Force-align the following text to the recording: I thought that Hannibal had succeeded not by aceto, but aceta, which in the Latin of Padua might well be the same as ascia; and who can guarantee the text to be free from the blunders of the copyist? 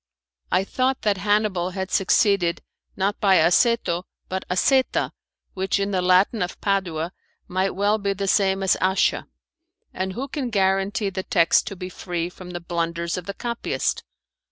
I 0.51 0.63
thought 0.63 1.03
that 1.03 1.17
Hannibal 1.19 1.69
had 1.77 1.91
succeeded 1.91 2.63
not 2.95 3.19
by 3.19 3.35
aceto, 3.37 4.05
but 4.29 4.43
aceta, 4.49 5.11
which 5.53 5.79
in 5.79 5.91
the 5.91 6.01
Latin 6.01 6.41
of 6.41 6.59
Padua 6.59 7.11
might 7.47 7.75
well 7.75 7.99
be 7.99 8.13
the 8.13 8.27
same 8.27 8.63
as 8.63 8.75
ascia; 8.81 9.27
and 9.93 10.13
who 10.13 10.27
can 10.27 10.49
guarantee 10.49 11.11
the 11.11 11.21
text 11.21 11.67
to 11.67 11.75
be 11.75 11.87
free 11.87 12.29
from 12.29 12.49
the 12.49 12.59
blunders 12.59 13.15
of 13.15 13.27
the 13.27 13.35
copyist? 13.35 14.03